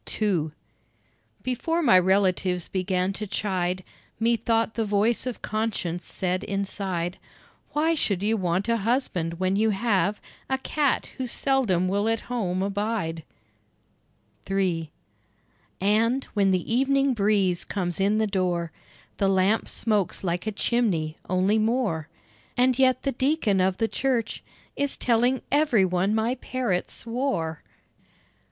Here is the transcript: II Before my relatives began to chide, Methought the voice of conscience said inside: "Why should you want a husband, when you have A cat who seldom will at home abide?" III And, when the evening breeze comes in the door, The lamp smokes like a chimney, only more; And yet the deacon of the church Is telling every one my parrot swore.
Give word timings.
II 0.19 0.49
Before 1.43 1.83
my 1.83 1.99
relatives 1.99 2.67
began 2.67 3.13
to 3.13 3.27
chide, 3.27 3.83
Methought 4.19 4.73
the 4.73 4.83
voice 4.83 5.27
of 5.27 5.43
conscience 5.43 6.07
said 6.07 6.43
inside: 6.45 7.19
"Why 7.73 7.93
should 7.93 8.23
you 8.23 8.35
want 8.35 8.67
a 8.67 8.77
husband, 8.77 9.35
when 9.39 9.55
you 9.55 9.69
have 9.69 10.19
A 10.49 10.57
cat 10.57 11.11
who 11.17 11.27
seldom 11.27 11.87
will 11.87 12.09
at 12.09 12.21
home 12.21 12.63
abide?" 12.63 13.23
III 14.49 14.89
And, 15.79 16.23
when 16.33 16.49
the 16.49 16.73
evening 16.73 17.13
breeze 17.13 17.63
comes 17.63 17.99
in 17.99 18.17
the 18.17 18.25
door, 18.25 18.71
The 19.17 19.29
lamp 19.29 19.69
smokes 19.69 20.23
like 20.23 20.47
a 20.47 20.51
chimney, 20.51 21.19
only 21.29 21.59
more; 21.59 22.07
And 22.57 22.79
yet 22.79 23.03
the 23.03 23.11
deacon 23.11 23.61
of 23.61 23.77
the 23.77 23.87
church 23.87 24.41
Is 24.75 24.97
telling 24.97 25.43
every 25.51 25.85
one 25.85 26.15
my 26.15 26.33
parrot 26.41 26.89
swore. 26.89 27.61